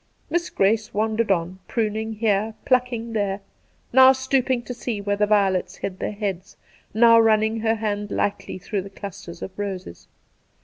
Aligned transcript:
Miss 0.31 0.49
Grace 0.49 0.95
wandered 0.95 1.29
on, 1.29 1.59
pruning 1.67 2.13
here, 2.13 2.55
plucking 2.65 3.13
there, 3.13 3.41
now 3.93 4.13
stooping 4.13 4.63
to 4.63 4.73
see 4.73 4.99
where 4.99 5.15
the 5.15 5.27
violets 5.27 5.75
hid 5.75 5.99
their 5.99 6.11
heads, 6.11 6.57
now 6.91 7.19
running 7.19 7.59
her 7.59 7.75
hand 7.75 8.09
lightly 8.09 8.57
through 8.57 8.81
the 8.81 8.89
clusters 8.89 9.43
of 9.43 9.51
roses. 9.59 10.07